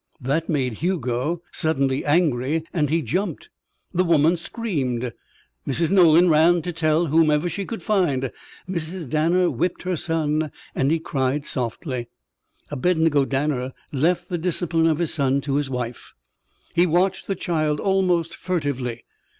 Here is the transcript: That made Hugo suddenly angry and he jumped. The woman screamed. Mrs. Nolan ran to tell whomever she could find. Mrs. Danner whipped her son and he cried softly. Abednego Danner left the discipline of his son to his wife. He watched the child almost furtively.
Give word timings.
That 0.19 0.49
made 0.49 0.73
Hugo 0.81 1.43
suddenly 1.51 2.03
angry 2.03 2.63
and 2.73 2.89
he 2.89 3.03
jumped. 3.03 3.51
The 3.93 4.03
woman 4.03 4.35
screamed. 4.35 5.13
Mrs. 5.67 5.91
Nolan 5.91 6.27
ran 6.27 6.63
to 6.63 6.73
tell 6.73 7.05
whomever 7.05 7.47
she 7.47 7.65
could 7.65 7.83
find. 7.83 8.31
Mrs. 8.67 9.07
Danner 9.07 9.47
whipped 9.51 9.83
her 9.83 9.95
son 9.95 10.51
and 10.73 10.89
he 10.89 10.97
cried 10.97 11.45
softly. 11.45 12.07
Abednego 12.71 13.25
Danner 13.25 13.73
left 13.93 14.27
the 14.27 14.39
discipline 14.39 14.87
of 14.87 14.97
his 14.97 15.13
son 15.13 15.39
to 15.41 15.57
his 15.57 15.69
wife. 15.69 16.13
He 16.73 16.87
watched 16.87 17.27
the 17.27 17.35
child 17.35 17.79
almost 17.79 18.35
furtively. 18.35 19.03